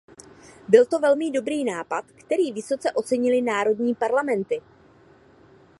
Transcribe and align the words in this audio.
Byl 0.67 0.85
to 0.85 0.99
velmi 0.99 1.31
dobrý 1.31 1.63
nápad, 1.63 2.05
který 2.11 2.51
vysoce 2.51 2.91
ocenily 2.91 3.41
národní 3.41 3.95
parlamenty. 3.95 4.61